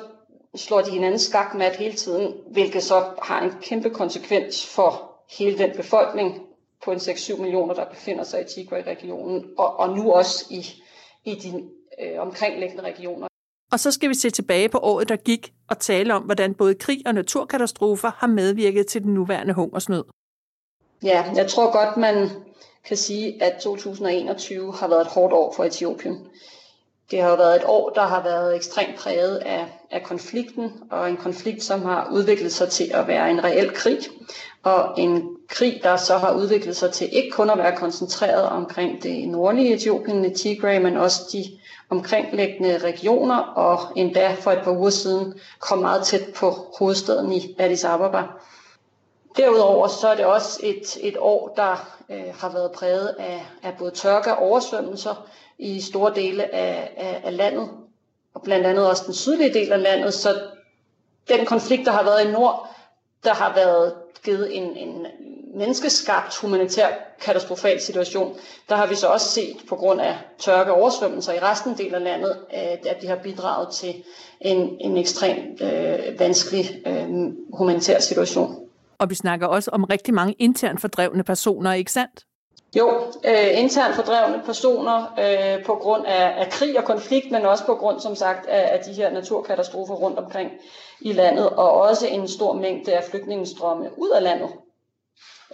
slår 0.56 0.81
de 0.81 0.90
hinanden 0.90 1.19
skakmat 1.19 1.76
hele 1.76 1.94
tiden, 1.94 2.34
hvilket 2.52 2.82
så 2.82 3.04
har 3.22 3.42
en 3.42 3.52
kæmpe 3.62 3.90
konsekvens 3.90 4.66
for 4.66 5.10
hele 5.38 5.58
den 5.58 5.76
befolkning 5.76 6.42
på 6.84 6.92
en 6.92 6.98
6-7 6.98 7.40
millioner, 7.40 7.75
der 7.75 7.84
befinder 7.84 8.25
sig 8.25 8.40
i 8.40 8.44
Tigray-regionen, 8.44 9.46
og, 9.58 9.76
og 9.76 9.96
nu 9.96 10.12
også 10.12 10.44
i, 10.50 10.66
i 11.25 11.34
de 11.34 11.64
øh, 12.00 12.20
omkringliggende 12.20 12.84
regioner. 12.84 13.26
Og 13.72 13.81
så 13.81 13.92
skal 13.92 14.08
vi 14.08 14.14
se 14.14 14.31
tilbage 14.31 14.69
på 14.69 14.78
året, 14.78 15.08
der 15.08 15.16
gik, 15.16 15.52
og 15.70 15.78
tale 15.78 16.14
om, 16.14 16.22
hvordan 16.22 16.54
både 16.54 16.75
krig 16.75 17.02
og 17.06 17.14
naturkatastrofer 17.14 18.10
har 18.16 18.26
medvirket 18.26 18.86
til 18.86 19.02
den 19.02 19.14
nuværende 19.14 19.54
hungersnød. 19.54 20.04
Ja, 21.02 21.25
jeg 21.36 21.50
tror 21.50 21.72
godt, 21.72 21.96
man 21.96 22.31
kan 22.88 22.96
sige, 22.96 23.42
at 23.42 23.52
2021 23.62 24.72
har 24.75 24.88
været 24.88 25.00
et 25.00 25.06
hårdt 25.06 25.32
år 25.32 25.52
for 25.56 25.64
Etiopien. 25.64 26.26
Det 27.10 27.22
har 27.22 27.36
været 27.36 27.56
et 27.56 27.64
år, 27.66 27.90
der 27.90 28.02
har 28.02 28.22
været 28.22 28.56
ekstremt 28.56 28.96
præget 28.98 29.36
af, 29.36 29.66
af 29.90 30.02
konflikten, 30.02 30.72
og 30.90 31.10
en 31.10 31.16
konflikt, 31.16 31.64
som 31.64 31.82
har 31.82 32.08
udviklet 32.12 32.52
sig 32.52 32.69
til 32.69 32.90
at 32.94 33.06
være 33.06 33.31
en 33.31 33.44
reel 33.44 33.70
krig, 33.75 33.98
og 34.62 34.94
en 35.00 35.36
krig, 35.48 35.81
der 35.82 35.96
så 35.96 36.17
har 36.19 36.34
udviklet 36.34 36.76
sig 36.76 36.93
til 36.93 37.08
ikke 37.12 37.31
kun 37.31 37.50
at 37.50 37.58
være 37.58 37.76
koncentreret 37.76 38.48
omkring 38.48 39.03
det 39.03 39.29
nordlige 39.29 39.74
Etiopien, 39.74 40.24
i 40.24 40.34
Tigray, 40.34 40.81
men 40.82 40.96
også 40.96 41.20
de 41.32 41.44
omkringliggende 41.91 42.79
regioner, 42.79 43.38
og 43.38 43.79
endda 43.96 44.34
for 44.41 44.50
et 44.50 44.60
par 44.64 44.70
uger 44.79 44.91
siden 44.91 45.34
kom 45.60 45.79
meget 45.79 46.05
tæt 46.05 46.24
på 46.36 46.55
hovedstaden 46.79 47.32
i 47.32 47.55
Addis 47.58 47.84
Ababa. 47.84 48.22
Derudover 49.36 49.88
så 49.88 50.08
er 50.08 50.14
det 50.14 50.24
også 50.24 50.60
et, 50.62 50.98
et 51.00 51.17
år, 51.19 51.55
der 51.56 51.96
øh, 52.10 52.34
har 52.38 52.48
været 52.53 52.72
præget 52.72 53.08
af, 53.19 53.46
af 53.62 53.74
både 53.79 53.91
tørke 53.91 54.34
og 54.36 54.43
oversvømmelser 54.46 55.29
i 55.58 55.81
store 55.81 56.14
dele 56.14 56.55
af, 56.55 56.93
af, 56.96 57.20
af 57.24 57.36
landet, 57.36 57.69
og 58.34 58.43
blandt 58.43 58.67
andet 58.67 58.88
også 58.88 59.03
den 59.06 59.14
sydlige 59.14 59.55
del 59.55 59.72
af 59.72 59.82
landet. 59.82 60.14
Så 60.14 60.41
den 61.29 61.46
konflikt, 61.46 61.86
der 61.86 61.93
har 61.93 62.03
været 62.05 62.24
i 62.24 62.31
nord, 62.31 62.69
der 63.24 63.34
har 63.34 63.55
været 63.55 63.94
givet 64.24 64.56
en, 64.56 64.76
en 64.76 65.06
menneskeskabt 65.55 66.36
humanitær 66.36 66.88
katastrofal 67.20 67.81
situation. 67.81 68.36
Der 68.69 68.76
har 68.76 68.86
vi 68.86 68.94
så 68.94 69.08
også 69.08 69.29
set 69.29 69.56
på 69.69 69.76
grund 69.76 70.00
af 70.00 70.19
tørke 70.38 70.72
og 70.72 70.81
oversvømmelser 70.81 71.32
i 71.32 71.38
resten 71.38 71.79
del 71.79 71.94
af 71.94 72.03
landet, 72.05 72.38
at, 72.50 72.86
at 72.86 73.03
de 73.03 73.06
har 73.06 73.17
bidraget 73.17 73.69
til 73.74 73.94
en, 74.41 74.76
en 74.81 74.96
ekstremt 74.96 75.60
øh, 75.60 76.20
vanskelig 76.20 76.82
øh, 76.86 77.08
humanitær 77.53 78.00
situation. 78.00 78.63
Og 79.05 79.11
vi 79.11 79.15
snakker 79.15 79.46
også 79.46 79.70
om 79.70 79.84
rigtig 79.84 80.15
mange 80.15 80.34
internt 80.39 80.81
fordrevne 80.81 81.25
personer, 81.25 81.73
ikke 81.73 81.93
sandt? 81.93 82.25
Jo, 82.77 82.89
øh, 83.25 83.63
internt 83.63 83.94
fordrevne 83.94 84.43
personer 84.44 84.96
øh, 85.25 85.65
på 85.65 85.75
grund 85.75 86.06
af, 86.06 86.41
af 86.41 86.51
krig 86.51 86.79
og 86.79 86.84
konflikt, 86.84 87.31
men 87.31 87.43
også 87.43 87.67
på 87.67 87.75
grund, 87.75 88.01
som 88.01 88.15
sagt, 88.15 88.46
af, 88.46 88.79
af 88.79 88.84
de 88.84 88.93
her 88.93 89.11
naturkatastrofer 89.11 89.94
rundt 89.94 90.19
omkring 90.19 90.51
i 91.01 91.13
landet, 91.13 91.51
og 91.51 91.73
også 91.73 92.06
en 92.06 92.29
stor 92.29 92.53
mængde 92.53 92.93
af 92.93 93.05
flygtningestrømme 93.11 93.91
ud 93.96 94.11
af 94.11 94.23
landet, 94.23 94.49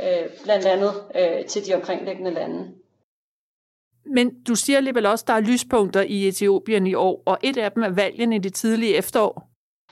øh, 0.00 0.30
blandt 0.45 0.66
andet 0.66 0.92
øh, 1.14 1.47
til 1.47 1.66
de 1.66 1.75
omkringliggende 1.75 2.30
lande. 2.30 2.69
Men 4.07 4.42
du 4.49 4.54
siger 4.54 4.76
alligevel 4.76 5.07
også, 5.07 5.23
at 5.23 5.28
der 5.28 5.35
er 5.35 5.40
lyspunkter 5.40 6.02
i 6.02 6.28
Etiopien 6.28 6.87
i 6.87 6.95
år, 6.95 7.23
og 7.26 7.38
et 7.42 7.57
af 7.57 7.73
dem 7.73 7.83
er 7.83 7.90
valgene 7.90 8.37
i 8.37 8.38
det 8.38 8.54
tidlige 8.54 8.97
efterår. 8.97 9.50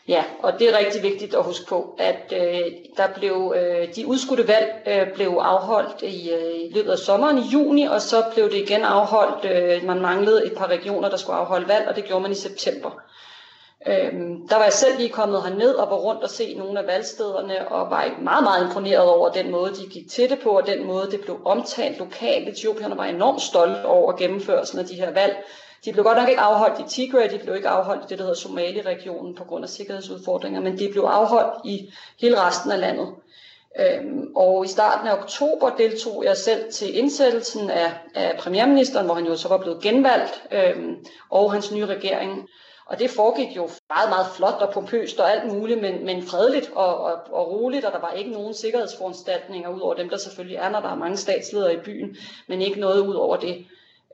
Ja, 0.09 0.25
og 0.43 0.53
det 0.59 0.69
er 0.69 0.79
rigtig 0.79 1.03
vigtigt 1.03 1.35
at 1.35 1.45
huske 1.45 1.67
på, 1.67 1.95
at 1.99 2.33
øh, 2.33 2.73
der 2.97 3.07
blev 3.15 3.55
øh, 3.57 3.95
de 3.97 4.07
udskudte 4.07 4.49
valg 4.49 4.83
øh, 4.87 5.15
blev 5.15 5.38
afholdt 5.41 6.03
i, 6.03 6.31
øh, 6.31 6.55
i 6.55 6.73
løbet 6.75 6.91
af 6.93 6.99
sommeren 6.99 7.38
i 7.38 7.49
juni, 7.53 7.85
og 7.85 8.03
så 8.03 8.25
blev 8.35 8.50
det 8.50 8.57
igen 8.57 8.83
afholdt. 8.85 9.45
Øh, 9.45 9.87
man 9.87 10.00
manglede 10.00 10.47
et 10.47 10.53
par 10.57 10.67
regioner, 10.67 11.09
der 11.09 11.17
skulle 11.17 11.37
afholde 11.37 11.69
valg, 11.69 11.88
og 11.88 11.97
det 11.97 12.05
gjorde 12.05 12.23
man 12.23 12.33
i 12.33 12.35
september. 12.35 12.91
Øhm, 13.87 14.49
der 14.49 14.57
var 14.57 14.65
jeg 14.65 14.73
selv 14.73 14.97
lige 14.99 15.09
kommet 15.09 15.43
herned 15.43 15.75
og 15.75 15.91
var 15.91 15.97
rundt 15.97 16.23
og 16.23 16.31
se 16.31 16.55
nogle 16.55 16.81
af 16.81 16.87
valgstederne, 16.87 17.69
og 17.69 17.91
var 17.91 18.15
meget, 18.23 18.45
meget 18.45 18.65
imponeret 18.65 19.09
over 19.09 19.29
den 19.29 19.50
måde, 19.50 19.71
de 19.71 19.87
gik 19.91 20.11
til 20.11 20.31
det 20.31 20.38
på, 20.38 20.50
og 20.50 20.67
den 20.67 20.87
måde, 20.87 21.11
det 21.11 21.21
blev 21.21 21.41
omtalt 21.45 21.99
lokalt. 21.99 22.49
Etiopierne 22.49 22.97
var 22.97 23.05
enormt 23.05 23.43
stolte 23.43 23.85
over 23.87 24.12
gennemførelsen 24.12 24.79
af 24.79 24.85
de 24.85 24.95
her 24.95 25.12
valg. 25.12 25.37
De 25.85 25.92
blev 25.92 26.04
godt 26.04 26.18
nok 26.18 26.28
ikke 26.28 26.40
afholdt 26.40 26.80
i 26.80 26.94
Tigray, 26.94 27.30
de 27.30 27.38
blev 27.38 27.56
ikke 27.56 27.68
afholdt 27.68 28.04
i 28.04 28.06
det, 28.08 28.18
der 28.18 28.25
hedder 28.25 28.40
Somali-regionen 28.40 29.35
på 29.35 29.44
grund 29.44 29.64
af 29.64 29.68
sikkerhedsudfordringer, 29.68 30.61
men 30.61 30.78
de 30.78 30.88
blev 30.92 31.02
afholdt 31.02 31.66
i 31.66 31.92
hele 32.20 32.40
resten 32.40 32.70
af 32.70 32.80
landet. 32.80 33.08
Øhm, 33.80 34.32
og 34.37 34.64
i 34.64 34.68
starten 34.68 35.08
af 35.08 35.12
oktober 35.12 35.70
deltog 35.70 36.25
jeg 36.25 36.37
selv 36.37 36.73
til 36.73 36.99
indsættelsen 36.99 37.70
af, 37.70 37.92
af 38.14 38.37
premierministeren, 38.38 39.06
hvor 39.06 39.14
han 39.14 39.26
jo 39.26 39.37
så 39.37 39.49
var 39.49 39.58
blevet 39.58 39.82
genvalgt, 39.82 40.42
øhm, 40.52 40.97
og 41.30 41.52
hans 41.52 41.73
nye 41.73 41.87
regering. 41.87 42.49
Og 42.87 42.99
det 42.99 43.11
foregik 43.11 43.56
jo 43.56 43.68
meget, 43.88 44.08
meget 44.08 44.26
flot 44.37 44.58
og 44.61 44.73
pompøst 44.73 45.20
og 45.20 45.30
alt 45.30 45.52
muligt, 45.52 45.80
men, 45.80 46.04
men 46.04 46.23
fredeligt 46.23 46.70
og, 46.75 46.97
og, 46.97 47.12
og 47.30 47.50
roligt, 47.50 47.85
og 47.85 47.92
der 47.92 48.00
var 48.00 48.11
ikke 48.11 48.30
nogen 48.30 48.54
sikkerhedsforanstaltninger 48.54 49.68
ud 49.68 49.80
over 49.80 49.94
dem, 49.94 50.08
der 50.08 50.16
selvfølgelig 50.16 50.56
er, 50.56 50.68
når 50.70 50.80
der 50.80 50.88
er 50.88 50.94
mange 50.94 51.16
statsledere 51.16 51.75
i 51.75 51.80
byen, 51.85 52.16
men 52.47 52.62
ikke 52.62 52.80
noget 52.80 53.00
ud 53.00 53.14
over 53.14 53.37
det. 53.37 53.66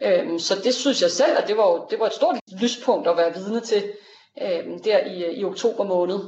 Øhm, 0.03 0.39
så 0.39 0.55
det 0.65 0.75
synes 0.75 1.03
jeg 1.03 1.11
selv, 1.11 1.39
at 1.39 1.49
det 1.49 1.57
var, 1.57 1.67
jo, 1.67 1.87
det 1.91 1.99
var 1.99 2.07
et 2.07 2.13
stort 2.13 2.35
lyspunkt 2.61 3.09
at 3.09 3.17
være 3.17 3.35
vidne 3.35 3.61
til 3.61 3.93
øhm, 4.43 4.83
der 4.83 4.99
i, 4.99 5.35
i 5.35 5.45
oktober 5.45 5.85
måned 5.85 6.19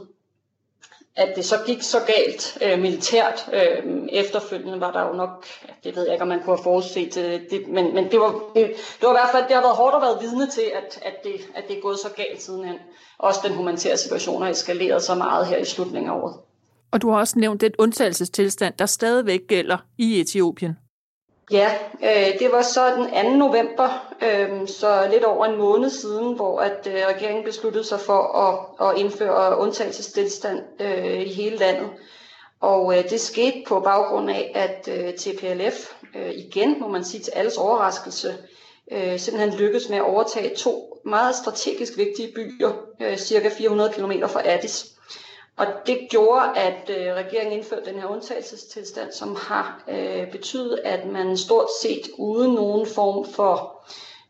at 1.17 1.33
det 1.37 1.45
så 1.45 1.57
gik 1.67 1.83
så 1.83 1.99
galt 2.07 2.59
øh, 2.63 2.79
militært. 2.79 3.49
Øh, 3.53 4.09
efterfølgende 4.13 4.81
var 4.81 4.93
der 4.93 5.07
jo 5.09 5.13
nok, 5.13 5.47
det 5.85 5.97
ved 5.97 6.05
jeg 6.05 6.13
ikke, 6.13 6.23
om 6.23 6.29
man 6.29 6.39
kunne 6.39 6.57
have 6.57 6.63
forudset 6.63 7.15
det, 7.15 7.51
det 7.51 7.69
men, 7.69 7.95
men 7.95 8.11
det, 8.11 8.21
var, 8.21 8.33
det, 8.55 8.67
det 9.01 9.03
var 9.03 9.11
i 9.11 9.19
hvert 9.21 9.31
fald, 9.33 9.45
det 9.45 9.55
har 9.55 9.63
været 9.63 9.77
hårdt 9.77 9.97
at 9.97 10.03
være 10.03 10.21
vidne 10.21 10.51
til, 10.51 10.71
at, 10.75 10.99
at, 11.03 11.25
det, 11.25 11.33
at 11.55 11.65
det 11.69 11.77
er 11.77 11.81
gået 11.81 11.99
så 11.99 12.09
galt 12.17 12.43
sidenhen. 12.43 12.77
Også 13.19 13.41
den 13.45 13.55
humanitære 13.55 13.97
situation 13.97 14.43
har 14.43 14.51
eskaleret 14.51 15.03
så 15.03 15.15
meget 15.15 15.47
her 15.47 15.57
i 15.57 15.65
slutningen 15.65 16.11
af 16.11 16.17
året. 16.17 16.35
Og 16.91 17.03
du 17.03 17.11
har 17.11 17.19
også 17.19 17.39
nævnt 17.39 17.61
den 17.61 17.73
undtagelsestilstand, 17.79 18.75
der 18.79 18.87
stadigvæk 18.87 19.41
gælder 19.49 19.77
i 19.99 20.21
Etiopien. 20.21 20.77
Ja, 21.51 21.75
øh, 22.03 22.39
det 22.39 22.53
var 22.53 22.63
så 22.63 22.95
den 22.97 23.31
2. 23.31 23.37
november, 23.37 24.15
øh, 24.23 24.69
så 24.69 25.09
lidt 25.13 25.25
over 25.25 25.47
en 25.47 25.59
måned 25.59 25.91
siden, 25.91 26.37
hvor 26.37 26.61
at 26.61 26.87
øh, 26.87 26.95
regeringen 26.95 27.45
besluttede 27.45 27.85
sig 27.85 28.01
for 28.01 28.23
at, 28.39 28.89
at 28.89 28.99
indføre 29.01 29.59
undtagelsestilstand 29.59 30.61
øh, 30.81 31.21
i 31.21 31.33
hele 31.33 31.57
landet. 31.57 31.91
Og 32.61 32.99
øh, 32.99 33.11
det 33.11 33.21
skete 33.21 33.63
på 33.67 33.81
baggrund 33.81 34.31
af, 34.31 34.53
at 34.55 34.89
øh, 34.89 35.15
TPLF 35.15 35.93
øh, 36.17 36.31
igen, 36.35 36.81
må 36.81 36.89
man 36.89 37.05
sige 37.05 37.23
til 37.23 37.31
alles 37.31 37.57
overraskelse, 37.57 38.35
øh, 38.93 39.19
simpelthen 39.19 39.59
lykkedes 39.61 39.89
med 39.89 39.97
at 39.99 40.05
overtage 40.05 40.55
to 40.57 41.01
meget 41.05 41.35
strategisk 41.37 41.97
vigtige 41.97 42.33
byer, 42.35 42.73
øh, 43.03 43.17
cirka 43.17 43.49
400 43.59 43.93
km 43.93 44.13
fra 44.29 44.43
Addis. 44.45 44.87
Og 45.57 45.67
det 45.87 45.99
gjorde, 46.11 46.59
at 46.59 46.91
øh, 46.91 47.15
regeringen 47.15 47.59
indførte 47.59 47.91
den 47.91 48.01
her 48.01 48.07
undtagelsestilstand, 48.07 49.13
som 49.13 49.37
har 49.37 49.85
øh, 49.89 50.31
betydet, 50.33 50.81
at 50.85 51.07
man 51.07 51.37
stort 51.37 51.69
set 51.83 52.03
uden 52.19 52.55
nogen 52.55 52.87
form 52.87 53.25
for 53.25 53.87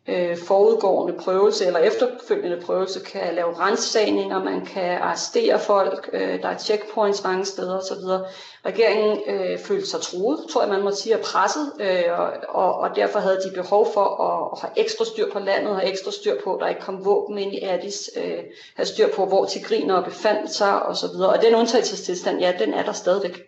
øh, 0.09 0.37
forudgående 0.47 1.19
prøvelse 1.19 1.67
eller 1.67 1.81
efterfølgende 1.81 2.61
prøvelse 2.67 3.01
kan 3.01 3.35
lave 3.35 3.59
rensagninger, 3.59 4.45
man 4.45 4.67
kan 4.67 4.99
arrestere 4.99 5.59
folk, 5.59 6.11
øh, 6.13 6.43
der 6.43 6.49
er 6.49 6.59
checkpoints 6.59 7.25
mange 7.25 7.45
steder 7.45 7.79
osv. 7.79 8.27
Regeringen 8.67 9.23
øh, 9.27 9.59
følte 9.59 9.87
sig 9.87 10.01
truet, 10.01 10.47
tror 10.51 10.63
jeg 10.63 10.71
man 10.71 10.83
må 10.83 10.91
sige, 10.91 11.15
og 11.15 11.21
presset, 11.21 11.73
øh, 11.81 12.19
og, 12.49 12.75
og 12.75 12.97
derfor 12.97 13.19
havde 13.19 13.41
de 13.45 13.55
behov 13.55 13.93
for 13.95 14.23
at, 14.23 14.49
at 14.53 14.61
have 14.61 14.85
ekstra 14.85 15.05
styr 15.05 15.33
på 15.33 15.39
landet, 15.39 15.77
have 15.77 15.91
ekstra 15.91 16.11
styr 16.11 16.35
på, 16.45 16.55
at 16.55 16.61
der 16.61 16.69
ikke 16.69 16.81
kom 16.81 17.05
våben 17.05 17.39
ind 17.39 17.53
i 17.53 17.61
Addis, 17.63 18.11
øh, 18.17 18.39
have 18.77 18.87
styr 18.87 19.09
på, 19.15 19.27
hvor 19.27 19.45
tigriner 19.45 20.03
befandt 20.03 20.51
sig 20.51 20.83
osv. 20.83 21.07
Og, 21.07 21.29
og 21.29 21.43
den 21.43 21.55
undtagelsestilstand, 21.55 22.41
ja, 22.41 22.53
den 22.59 22.75
er 22.75 22.85
der 22.85 22.93
stadigvæk. 22.93 23.43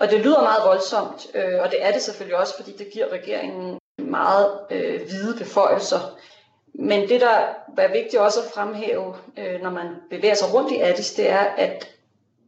Og 0.00 0.10
det 0.10 0.20
lyder 0.20 0.42
meget 0.42 0.62
voldsomt, 0.66 1.26
øh, 1.34 1.60
og 1.62 1.70
det 1.70 1.78
er 1.84 1.92
det 1.92 2.02
selvfølgelig 2.02 2.38
også, 2.38 2.56
fordi 2.56 2.72
det 2.76 2.92
giver 2.92 3.06
regeringen 3.12 3.78
meget 3.98 4.58
øh, 4.70 5.00
hvide 5.02 5.36
beføjelser. 5.38 6.18
Men 6.74 7.08
det, 7.08 7.20
der 7.20 7.54
er 7.78 7.92
vigtigt 7.92 8.22
også 8.22 8.40
at 8.40 8.50
fremhæve, 8.54 9.14
øh, 9.38 9.62
når 9.62 9.70
man 9.70 9.86
bevæger 10.10 10.34
sig 10.34 10.54
rundt 10.54 10.72
i 10.72 10.80
Addis, 10.80 11.12
det 11.12 11.30
er, 11.30 11.38
at 11.38 11.94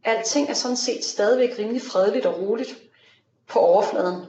alting 0.03 0.49
er 0.49 0.53
sådan 0.53 0.77
set 0.77 1.03
stadigvæk 1.03 1.59
rimelig 1.59 1.81
fredeligt 1.81 2.25
og 2.25 2.39
roligt 2.39 2.77
på 3.47 3.59
overfladen. 3.59 4.25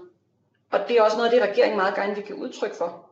Og 0.71 0.81
det 0.89 0.99
er 0.99 1.03
også 1.03 1.17
noget 1.17 1.31
af 1.31 1.41
det, 1.41 1.49
regeringen 1.49 1.77
meget 1.77 1.95
gerne 1.95 2.15
vil 2.15 2.25
give 2.25 2.39
udtryk 2.39 2.75
for. 2.75 3.08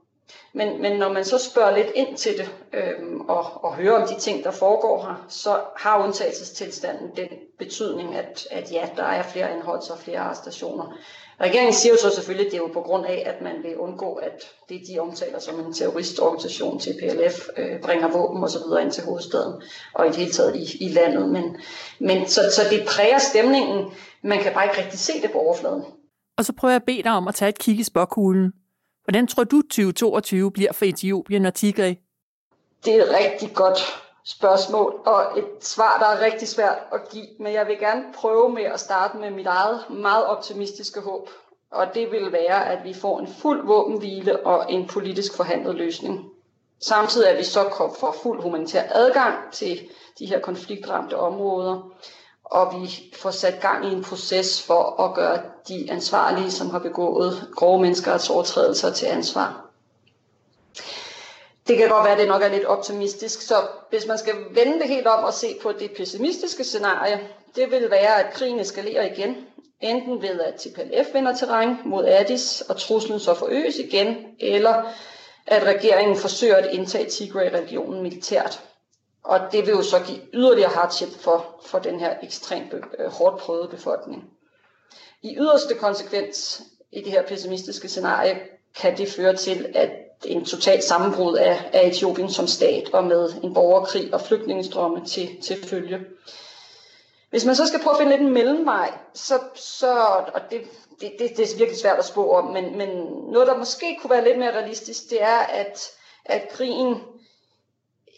Men, 0.52 0.82
men 0.82 0.98
når 0.98 1.12
man 1.12 1.24
så 1.24 1.38
spørger 1.38 1.76
lidt 1.76 1.90
ind 1.94 2.16
til 2.16 2.32
det 2.38 2.50
øhm, 2.72 3.20
og, 3.20 3.64
og 3.64 3.74
hører 3.74 4.02
om 4.02 4.08
de 4.08 4.20
ting, 4.20 4.44
der 4.44 4.50
foregår 4.50 5.02
her, 5.02 5.26
så 5.28 5.60
har 5.76 6.04
undtagelsestilstanden 6.04 7.10
den 7.16 7.28
betydning, 7.58 8.14
at, 8.14 8.46
at 8.50 8.72
ja, 8.72 8.88
der 8.96 9.02
er 9.02 9.22
flere 9.22 9.50
anholdelser 9.50 9.94
og 9.94 10.00
flere 10.00 10.18
arrestationer. 10.18 10.98
Regeringen 11.40 11.74
siger 11.74 11.92
jo 11.92 11.98
så 11.98 12.14
selvfølgelig, 12.14 12.46
at 12.46 12.52
det 12.52 12.58
er 12.58 12.62
jo 12.62 12.72
på 12.72 12.80
grund 12.80 13.06
af, 13.06 13.22
at 13.26 13.42
man 13.42 13.62
vil 13.62 13.76
undgå, 13.76 14.14
at 14.14 14.42
det 14.68 14.80
de 14.88 14.98
omtaler 14.98 15.38
som 15.38 15.60
en 15.60 15.72
terroristorganisation 15.72 16.80
til 16.80 16.94
PLF 17.00 17.48
øh, 17.56 17.80
bringer 17.80 18.08
våben 18.08 18.42
og 18.42 18.50
så 18.50 18.58
videre 18.66 18.82
ind 18.82 18.92
til 18.92 19.04
hovedstaden 19.04 19.62
og 19.94 20.06
i 20.06 20.08
det 20.08 20.16
hele 20.16 20.32
taget 20.32 20.56
i, 20.56 20.84
i 20.84 20.88
landet. 20.88 21.28
Men, 21.28 21.56
men 22.00 22.28
så, 22.28 22.40
så 22.40 22.62
det 22.70 22.86
præger 22.88 23.18
stemningen. 23.18 23.92
Man 24.22 24.42
kan 24.42 24.52
bare 24.52 24.64
ikke 24.64 24.82
rigtig 24.82 24.98
se 24.98 25.12
det 25.22 25.30
på 25.32 25.38
overfladen. 25.38 25.82
Og 26.38 26.44
så 26.44 26.52
prøver 26.52 26.72
jeg 26.72 26.80
at 26.82 26.86
bede 26.86 27.02
dig 27.02 27.12
om 27.12 27.28
at 27.28 27.34
tage 27.34 27.48
et 27.48 27.58
kig 27.58 27.78
i 27.78 27.82
spokhulen 27.82 28.52
Hvordan 29.06 29.26
tror 29.26 29.44
du 29.44 29.62
2022 29.62 30.50
bliver 30.50 30.72
for 30.72 30.84
Etiopien 30.84 31.46
og 31.46 31.54
Tigray? 31.54 31.94
Det 32.84 32.94
er 32.94 33.04
et 33.04 33.14
rigtig 33.20 33.54
godt 33.54 33.78
spørgsmål, 34.24 35.00
og 35.06 35.38
et 35.38 35.44
svar, 35.60 35.98
der 35.98 36.06
er 36.06 36.24
rigtig 36.24 36.48
svært 36.48 36.78
at 36.92 37.00
give. 37.10 37.26
Men 37.40 37.52
jeg 37.52 37.66
vil 37.66 37.78
gerne 37.78 38.04
prøve 38.14 38.52
med 38.52 38.62
at 38.62 38.80
starte 38.80 39.18
med 39.18 39.30
mit 39.30 39.46
eget 39.46 39.80
meget 39.90 40.24
optimistiske 40.24 41.00
håb. 41.00 41.28
Og 41.70 41.86
det 41.94 42.10
vil 42.10 42.32
være, 42.32 42.68
at 42.68 42.84
vi 42.84 42.94
får 42.94 43.20
en 43.20 43.28
fuld 43.28 43.66
våbenhvile 43.66 44.46
og 44.46 44.72
en 44.72 44.86
politisk 44.86 45.36
forhandlet 45.36 45.74
løsning. 45.74 46.24
Samtidig 46.80 47.30
er 47.30 47.36
vi 47.36 47.44
så 47.44 47.92
får 48.00 48.16
fuld 48.22 48.42
humanitær 48.42 48.82
adgang 48.90 49.52
til 49.52 49.80
de 50.18 50.26
her 50.26 50.40
konfliktramte 50.40 51.18
områder, 51.18 51.92
og 52.50 52.74
vi 52.74 52.90
får 53.16 53.30
sat 53.30 53.60
gang 53.60 53.86
i 53.86 53.92
en 53.92 54.04
proces 54.04 54.62
for 54.62 55.02
at 55.02 55.14
gøre 55.14 55.40
de 55.68 55.88
ansvarlige, 55.90 56.50
som 56.50 56.70
har 56.70 56.78
begået 56.78 57.48
grove 57.56 57.80
menneskeretsovertrædelser 57.80 58.90
til 58.92 59.06
ansvar. 59.06 59.66
Det 61.68 61.78
kan 61.78 61.88
godt 61.88 62.04
være, 62.04 62.12
at 62.12 62.18
det 62.18 62.28
nok 62.28 62.42
er 62.42 62.48
lidt 62.48 62.64
optimistisk, 62.64 63.40
så 63.40 63.54
hvis 63.90 64.06
man 64.06 64.18
skal 64.18 64.34
vende 64.50 64.78
det 64.78 64.88
helt 64.88 65.06
om 65.06 65.24
og 65.24 65.34
se 65.34 65.58
på 65.62 65.72
det 65.72 65.90
pessimistiske 65.96 66.64
scenarie, 66.64 67.28
det 67.56 67.70
vil 67.70 67.90
være, 67.90 68.24
at 68.24 68.34
krigen 68.34 68.60
eskalerer 68.60 69.12
igen, 69.12 69.36
enten 69.80 70.22
ved 70.22 70.40
at 70.40 70.54
TPLF 70.54 71.14
vinder 71.14 71.34
terræn 71.36 71.76
mod 71.84 72.04
Addis, 72.04 72.60
og 72.60 72.76
truslen 72.76 73.20
så 73.20 73.34
forøges 73.34 73.78
igen, 73.78 74.16
eller 74.40 74.82
at 75.46 75.62
regeringen 75.62 76.16
forsøger 76.16 76.56
at 76.56 76.66
indtage 76.72 77.10
Tigray-regionen 77.10 78.02
militært. 78.02 78.62
Og 79.26 79.40
det 79.52 79.66
vil 79.66 79.72
jo 79.72 79.82
så 79.82 79.98
give 80.06 80.20
yderligere 80.32 80.70
hardship 80.70 81.08
for, 81.20 81.60
for 81.66 81.78
den 81.78 82.00
her 82.00 82.14
ekstremt 82.22 82.74
øh, 82.98 83.06
hårdt 83.12 83.38
prøvede 83.38 83.68
befolkning. 83.68 84.24
I 85.22 85.36
yderste 85.36 85.74
konsekvens 85.74 86.62
i 86.92 87.00
det 87.00 87.12
her 87.12 87.22
pessimistiske 87.22 87.88
scenarie 87.88 88.40
kan 88.76 88.98
det 88.98 89.08
føre 89.12 89.36
til, 89.36 89.72
at 89.74 89.90
en 90.24 90.44
total 90.44 90.82
sammenbrud 90.82 91.36
af, 91.36 91.70
af 91.72 91.88
Etiopien 91.88 92.30
som 92.30 92.46
stat 92.46 92.94
og 92.94 93.04
med 93.04 93.32
en 93.42 93.54
borgerkrig 93.54 94.14
og 94.14 94.20
flygtningestrømme 94.20 95.04
til, 95.04 95.42
til 95.42 95.64
følge. 95.64 96.00
Hvis 97.30 97.44
man 97.44 97.54
så 97.56 97.66
skal 97.66 97.80
prøve 97.82 97.94
at 97.94 97.98
finde 97.98 98.12
lidt 98.12 98.22
en 98.22 98.34
mellemvej, 98.34 98.92
så, 99.14 99.34
så 99.54 99.92
og 100.34 100.40
det, 100.50 100.60
det, 101.00 101.12
det, 101.18 101.36
det 101.36 101.52
er 101.52 101.58
virkelig 101.58 101.80
svært 101.80 101.98
at 101.98 102.04
spå 102.04 102.30
om, 102.30 102.44
men, 102.44 102.78
men 102.78 102.88
noget, 103.32 103.48
der 103.48 103.58
måske 103.58 103.98
kunne 104.00 104.10
være 104.10 104.24
lidt 104.24 104.38
mere 104.38 104.52
realistisk, 104.54 105.10
det 105.10 105.22
er, 105.22 105.38
at, 105.38 105.90
at 106.24 106.48
krigen 106.50 106.96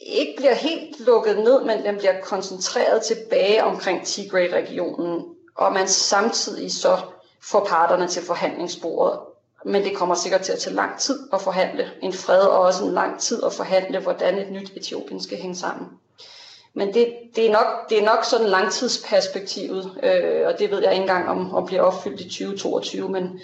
ikke 0.00 0.34
bliver 0.36 0.54
helt 0.54 1.00
lukket 1.00 1.38
ned, 1.38 1.64
men 1.64 1.84
den 1.84 1.96
bliver 1.96 2.20
koncentreret 2.20 3.02
tilbage 3.02 3.64
omkring 3.64 4.06
Tigray-regionen, 4.06 5.24
og 5.56 5.72
man 5.72 5.88
samtidig 5.88 6.72
så 6.72 6.98
får 7.42 7.64
parterne 7.64 8.08
til 8.08 8.22
forhandlingsbordet. 8.22 9.20
Men 9.64 9.84
det 9.84 9.96
kommer 9.96 10.14
sikkert 10.14 10.40
til 10.40 10.52
at 10.52 10.58
tage 10.58 10.76
lang 10.76 10.98
tid 10.98 11.28
at 11.32 11.40
forhandle 11.40 11.90
en 12.02 12.12
fred, 12.12 12.40
og 12.40 12.58
også 12.58 12.84
en 12.84 12.92
lang 12.92 13.20
tid 13.20 13.44
at 13.44 13.52
forhandle, 13.52 14.00
hvordan 14.00 14.38
et 14.38 14.52
nyt 14.52 14.72
Etiopien 14.76 15.22
skal 15.22 15.38
hænge 15.38 15.56
sammen. 15.56 15.88
Men 16.74 16.94
det, 16.94 17.12
det, 17.36 17.46
er, 17.46 17.52
nok, 17.52 17.90
det 17.90 17.98
er 17.98 18.04
nok 18.04 18.24
sådan 18.24 18.46
langtidsperspektivet, 18.46 19.92
øh, 20.02 20.46
og 20.46 20.58
det 20.58 20.70
ved 20.70 20.82
jeg 20.82 20.92
ikke 20.92 21.02
engang 21.02 21.28
om, 21.28 21.54
om 21.54 21.66
bliver 21.66 21.82
opfyldt 21.82 22.20
i 22.20 22.24
2022, 22.24 23.08
men, 23.08 23.40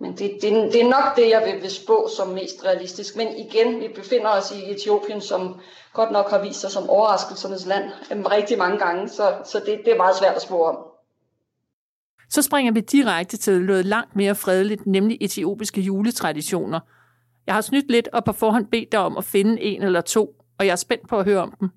men 0.00 0.12
det, 0.12 0.38
det, 0.42 0.72
det 0.72 0.80
er 0.80 0.88
nok 0.88 1.16
det, 1.16 1.30
jeg 1.30 1.42
vil, 1.46 1.62
vil 1.62 1.70
spå 1.70 2.08
som 2.16 2.28
mest 2.28 2.64
realistisk. 2.64 3.16
Men 3.16 3.36
igen, 3.36 3.80
vi 3.80 3.88
befinder 3.94 4.28
os 4.28 4.50
i 4.50 4.70
Etiopien, 4.70 5.20
som 5.20 5.60
godt 5.92 6.10
nok 6.10 6.30
har 6.30 6.42
vist 6.42 6.60
sig 6.60 6.70
som 6.70 6.90
overraskelsernes 6.90 7.66
land 7.66 7.84
øh, 8.12 8.24
rigtig 8.24 8.58
mange 8.58 8.78
gange, 8.78 9.08
så, 9.08 9.36
så 9.44 9.58
det, 9.66 9.80
det 9.84 9.92
er 9.92 9.96
meget 9.96 10.16
svært 10.16 10.34
at 10.36 10.42
spå 10.42 10.64
om. 10.64 10.76
Så 12.30 12.42
springer 12.42 12.72
vi 12.72 12.80
direkte 12.80 13.36
til 13.36 13.62
noget 13.62 13.84
langt 13.84 14.16
mere 14.16 14.34
fredeligt, 14.34 14.86
nemlig 14.86 15.18
etiopiske 15.20 15.80
juletraditioner. 15.80 16.80
Jeg 17.46 17.54
har 17.54 17.60
snydt 17.60 17.90
lidt 17.90 18.08
og 18.08 18.24
på 18.24 18.32
forhånd 18.32 18.66
bedt 18.66 18.92
dig 18.92 19.00
om 19.00 19.16
at 19.16 19.24
finde 19.24 19.62
en 19.62 19.82
eller 19.82 20.00
to, 20.00 20.34
og 20.58 20.66
jeg 20.66 20.72
er 20.72 20.76
spændt 20.76 21.08
på 21.08 21.18
at 21.18 21.24
høre 21.24 21.42
om 21.42 21.54
dem. 21.60 21.70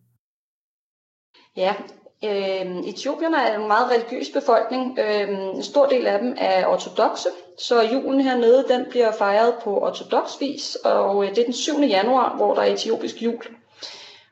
Ja, 1.58 1.75
Øh, 2.24 2.78
Etiopierne 2.78 3.38
er 3.38 3.60
en 3.60 3.68
meget 3.68 3.92
religiøs 3.92 4.30
befolkning. 4.30 5.00
Øh, 5.00 5.30
en 5.30 5.63
stor 5.63 5.86
del 5.86 6.08
af 6.08 6.20
dem 6.20 6.36
er 6.38 6.68
ortodoxe, 6.68 7.30
så 7.62 7.82
julen 7.82 8.22
hernede 8.22 8.65
den 8.70 8.86
bliver 8.89 9.12
fejret 9.12 9.53
på 9.63 9.77
ortodox 9.80 10.39
vis, 10.39 10.75
og 10.75 11.24
øh, 11.24 11.30
det 11.30 11.38
er 11.38 11.44
den 11.44 11.53
7. 11.53 11.80
januar, 11.80 12.36
hvor 12.36 12.56
der 12.56 12.62
er 12.62 12.74
etiopisk 12.74 13.22
jul. 13.22 13.44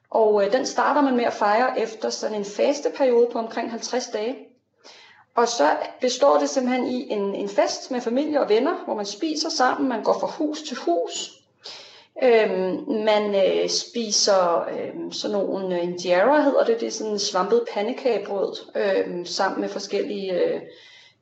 Og 0.10 0.46
øh, 0.46 0.52
den 0.52 0.66
starter 0.66 1.02
man 1.02 1.16
med 1.16 1.26
at 1.26 1.34
fejre 1.34 1.80
efter 1.80 2.10
sådan 2.10 2.38
en 2.38 2.46
faste 2.46 2.90
periode 2.98 3.28
på 3.32 3.40
omkring 3.40 3.72
50 3.72 4.08
dage. 4.08 4.36
Og 5.36 5.48
så 5.48 5.70
består 6.02 6.38
det 6.40 6.50
simpelthen 6.50 6.88
i 6.88 7.12
en, 7.12 7.36
en 7.36 7.50
fest 7.50 7.92
med 7.92 8.02
familie 8.02 8.42
og 8.42 8.50
venner, 8.50 8.84
hvor 8.86 8.96
man 8.96 9.06
spiser 9.06 9.50
sammen, 9.50 9.90
man 9.90 10.04
går 10.04 10.20
fra 10.20 10.28
hus 10.28 10.62
til 10.62 10.78
hus, 10.78 11.40
Øhm, 12.24 12.84
man 12.88 13.36
øh, 13.36 13.70
spiser 13.70 14.68
øhm, 14.70 15.12
sådan 15.12 15.38
nogle 15.38 15.76
øh, 15.76 15.84
injera, 15.84 16.42
hedder 16.42 16.66
det, 16.66 16.80
det 16.80 16.88
er 16.88 16.92
sådan 16.92 17.14
en 17.14 17.20
svampet 17.20 17.66
pandekagebrød, 17.74 18.56
øhm, 18.76 19.26
sammen 19.26 19.62
med 19.62 19.70
forskellige 19.70 20.34
øh, 20.34 20.62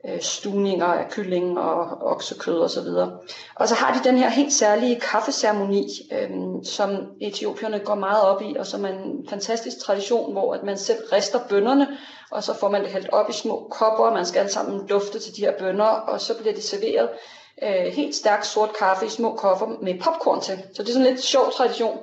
øh, 0.05 0.21
stuninger 0.21 0.85
af 0.85 1.09
kylling 1.09 1.59
og 1.59 2.01
oksekød 2.01 2.59
osv. 2.59 2.87
Og, 2.87 3.11
og 3.55 3.67
så 3.67 3.75
har 3.75 3.93
de 3.93 4.09
den 4.09 4.17
her 4.17 4.29
helt 4.29 4.53
særlige 4.53 4.99
kaffeceremoni, 4.99 5.87
øh, 6.11 6.29
som 6.63 6.89
etiopierne 7.21 7.79
går 7.79 7.95
meget 7.95 8.23
op 8.23 8.41
i, 8.41 8.55
og 8.59 8.65
som 8.65 8.85
er 8.85 8.89
en 8.89 9.27
fantastisk 9.29 9.79
tradition, 9.79 10.31
hvor 10.31 10.53
at 10.53 10.63
man 10.63 10.77
selv 10.77 10.99
rister 11.13 11.39
bønderne, 11.49 11.87
og 12.31 12.43
så 12.43 12.53
får 12.53 12.69
man 12.69 12.83
det 12.83 12.91
hældt 12.91 13.09
op 13.09 13.29
i 13.29 13.33
små 13.33 13.67
kopper, 13.71 14.03
og 14.03 14.13
man 14.13 14.25
skal 14.25 14.39
alle 14.39 14.51
sammen 14.51 14.87
dufte 14.87 15.19
til 15.19 15.35
de 15.35 15.41
her 15.41 15.53
bønder, 15.59 15.85
og 15.85 16.21
så 16.21 16.37
bliver 16.37 16.53
det 16.53 16.63
serveret 16.63 17.09
øh, 17.63 17.93
helt 17.93 18.15
stærk 18.15 18.43
sort 18.43 18.69
kaffe 18.79 19.05
i 19.05 19.09
små 19.09 19.35
koffer 19.35 19.67
med 19.81 19.99
popcorn 19.99 20.41
til. 20.41 20.63
Så 20.73 20.83
det 20.83 20.89
er 20.89 20.93
sådan 20.93 21.07
lidt 21.07 21.23
sjov 21.23 21.51
tradition. 21.51 21.97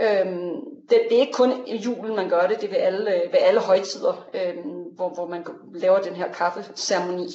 Øhm, 0.00 0.50
det, 0.90 1.00
det 1.08 1.16
er 1.16 1.20
ikke 1.20 1.32
kun 1.32 1.52
i 1.66 1.76
julen, 1.76 2.16
man 2.16 2.28
gør 2.28 2.46
det, 2.46 2.60
det 2.60 2.64
er 2.64 2.70
ved 2.70 2.78
alle, 2.78 3.14
øh, 3.14 3.32
ved 3.32 3.38
alle 3.40 3.60
højtider, 3.60 4.26
øhm, 4.34 4.77
hvor, 4.98 5.08
hvor 5.08 5.26
man 5.26 5.46
laver 5.74 6.00
den 6.00 6.16
her 6.16 6.32
kaffeceremoni. 6.32 7.28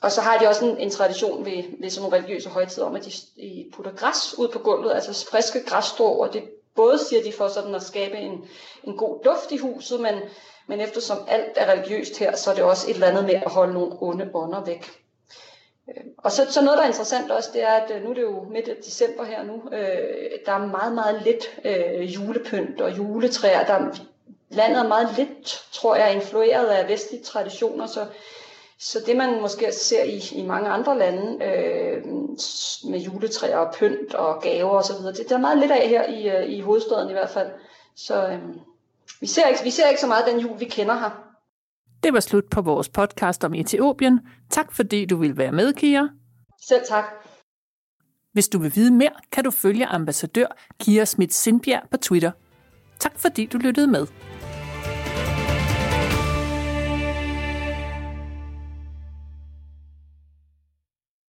Og 0.00 0.12
så 0.12 0.20
har 0.20 0.38
de 0.38 0.48
også 0.48 0.64
en, 0.64 0.78
en 0.78 0.90
tradition 0.90 1.44
ved, 1.44 1.62
ved 1.80 1.90
sådan 1.90 2.02
nogle 2.02 2.16
religiøse 2.16 2.48
højtider 2.48 2.86
om, 2.86 2.96
at 2.96 3.04
de, 3.04 3.10
de 3.36 3.66
putter 3.72 3.92
græs 3.92 4.34
ud 4.38 4.48
på 4.48 4.58
gulvet, 4.58 4.92
altså 4.92 5.26
friske 5.30 5.64
græsstrå, 5.66 6.18
og 6.18 6.32
det 6.32 6.42
både 6.74 6.98
siger 6.98 7.22
de 7.22 7.32
for 7.32 7.48
sådan 7.48 7.74
at 7.74 7.82
skabe 7.82 8.16
en, 8.16 8.44
en 8.84 8.96
god 8.96 9.20
duft 9.24 9.52
i 9.52 9.56
huset, 9.56 10.00
men, 10.00 10.14
men 10.66 10.80
eftersom 10.80 11.18
alt 11.28 11.52
er 11.56 11.72
religiøst 11.72 12.18
her, 12.18 12.36
så 12.36 12.50
er 12.50 12.54
det 12.54 12.64
også 12.64 12.90
et 12.90 12.94
eller 12.94 13.06
andet 13.06 13.24
med 13.24 13.34
at 13.34 13.50
holde 13.50 13.74
nogle 13.74 13.96
onde 14.00 14.30
ånder 14.34 14.64
væk. 14.64 14.90
Øh, 15.88 16.04
og 16.18 16.32
så, 16.32 16.52
så 16.52 16.62
noget, 16.62 16.76
der 16.76 16.84
er 16.84 16.88
interessant 16.88 17.30
også, 17.30 17.50
det 17.52 17.62
er, 17.62 17.72
at 17.72 17.90
øh, 17.96 18.04
nu 18.04 18.10
er 18.10 18.14
det 18.14 18.22
jo 18.22 18.42
midt 18.50 18.68
i 18.68 18.74
december 18.84 19.24
her 19.24 19.42
nu, 19.42 19.62
øh, 19.72 20.30
der 20.46 20.52
er 20.52 20.66
meget, 20.66 20.94
meget 20.94 21.22
lidt 21.22 21.44
øh, 21.64 22.14
julepynt 22.14 22.80
og 22.80 22.96
juletræer. 22.96 23.66
Der 23.66 23.98
landet 24.50 24.78
er 24.78 24.88
meget 24.88 25.08
lidt, 25.16 25.66
tror 25.72 25.96
jeg, 25.96 26.14
influeret 26.14 26.66
af 26.66 26.88
vestlige 26.88 27.22
traditioner, 27.22 27.86
så, 27.86 28.06
så 28.78 28.98
det 29.06 29.16
man 29.16 29.40
måske 29.40 29.72
ser 29.72 30.04
i, 30.04 30.22
i 30.32 30.42
mange 30.42 30.68
andre 30.68 30.98
lande 30.98 31.44
øh, 31.44 32.04
med 32.90 32.98
juletræer 33.00 33.56
og 33.56 33.74
pynt 33.74 34.14
og 34.14 34.42
gaver 34.42 34.70
osv., 34.70 34.96
det, 34.96 35.26
der 35.28 35.34
er 35.34 35.40
meget 35.40 35.58
lidt 35.58 35.72
af 35.72 35.88
her 35.88 36.06
i, 36.06 36.28
øh, 36.28 36.50
i 36.50 36.60
hovedstaden 36.60 37.10
i 37.10 37.12
hvert 37.12 37.30
fald. 37.30 37.50
Så 37.96 38.28
øh, 38.28 38.38
vi, 39.20 39.26
ser 39.26 39.46
ikke, 39.46 39.62
vi 39.62 39.70
ser 39.70 39.88
ikke 39.88 40.00
så 40.00 40.06
meget 40.06 40.26
den 40.26 40.40
jul, 40.40 40.60
vi 40.60 40.64
kender 40.64 40.94
her. 40.94 41.10
Det 42.02 42.12
var 42.12 42.20
slut 42.20 42.44
på 42.50 42.60
vores 42.60 42.88
podcast 42.88 43.44
om 43.44 43.54
Etiopien. 43.54 44.20
Tak 44.50 44.72
fordi 44.72 45.04
du 45.04 45.16
vil 45.16 45.36
være 45.36 45.52
med, 45.52 45.72
Kira. 45.72 46.08
Selv 46.68 46.80
tak. 46.88 47.04
Hvis 48.32 48.48
du 48.48 48.58
vil 48.58 48.72
vide 48.74 48.90
mere, 48.90 49.12
kan 49.32 49.44
du 49.44 49.50
følge 49.50 49.86
ambassadør 49.86 50.46
Kira 50.80 51.04
Schmidt 51.04 51.34
Sindbjerg 51.34 51.82
på 51.90 51.96
Twitter. 51.96 52.30
Tak 52.98 53.18
fordi 53.18 53.46
du 53.46 53.58
lyttede 53.58 53.86
med. 53.86 54.06